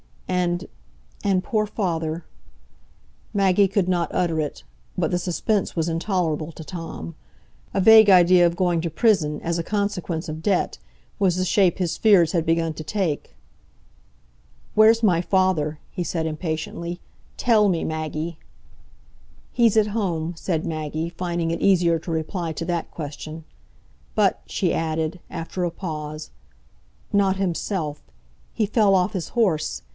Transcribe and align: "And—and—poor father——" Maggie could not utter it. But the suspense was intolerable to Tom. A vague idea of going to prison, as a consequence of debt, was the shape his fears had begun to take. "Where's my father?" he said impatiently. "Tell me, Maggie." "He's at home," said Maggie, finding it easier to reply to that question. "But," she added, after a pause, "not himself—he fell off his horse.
"And—and—poor 0.27 1.67
father——" 1.67 2.25
Maggie 3.33 3.67
could 3.67 3.87
not 3.89 4.09
utter 4.13 4.39
it. 4.39 4.63
But 4.97 5.11
the 5.11 5.19
suspense 5.19 5.75
was 5.75 5.89
intolerable 5.89 6.51
to 6.53 6.63
Tom. 6.63 7.15
A 7.73 7.81
vague 7.81 8.09
idea 8.09 8.47
of 8.47 8.55
going 8.55 8.81
to 8.81 8.89
prison, 8.89 9.39
as 9.41 9.59
a 9.59 9.63
consequence 9.63 10.27
of 10.29 10.41
debt, 10.41 10.79
was 11.19 11.35
the 11.35 11.45
shape 11.45 11.77
his 11.77 11.97
fears 11.97 12.31
had 12.31 12.45
begun 12.47 12.73
to 12.75 12.83
take. 12.83 13.35
"Where's 14.73 15.03
my 15.03 15.21
father?" 15.21 15.77
he 15.91 16.03
said 16.03 16.25
impatiently. 16.25 16.99
"Tell 17.37 17.69
me, 17.69 17.83
Maggie." 17.83 18.39
"He's 19.51 19.77
at 19.77 19.87
home," 19.87 20.33
said 20.35 20.65
Maggie, 20.65 21.09
finding 21.09 21.51
it 21.51 21.61
easier 21.61 21.99
to 21.99 22.09
reply 22.09 22.53
to 22.53 22.65
that 22.65 22.89
question. 22.89 23.43
"But," 24.15 24.41
she 24.47 24.73
added, 24.73 25.19
after 25.29 25.63
a 25.63 25.69
pause, 25.71 26.31
"not 27.13 27.35
himself—he 27.35 28.65
fell 28.65 28.95
off 28.95 29.13
his 29.13 29.29
horse. 29.29 29.83